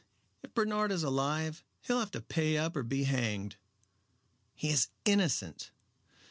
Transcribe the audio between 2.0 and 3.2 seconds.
to pay up or be